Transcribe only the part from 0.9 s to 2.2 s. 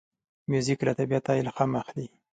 طبیعته الهام اخلي.